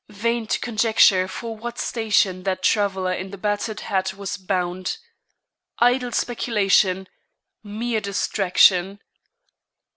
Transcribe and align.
Vain 0.09 0.47
to 0.47 0.59
conjecture 0.59 1.27
for 1.27 1.55
what 1.55 1.77
station 1.77 2.41
that 2.41 2.63
traveller 2.63 3.13
in 3.13 3.29
the 3.29 3.37
battered 3.37 3.81
hat 3.81 4.15
was 4.15 4.35
bound! 4.35 4.97
Idle 5.77 6.11
speculation! 6.13 7.07
Mere 7.61 8.01
distraction! 8.01 8.99